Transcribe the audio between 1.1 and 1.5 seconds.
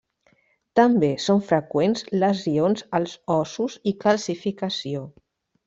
són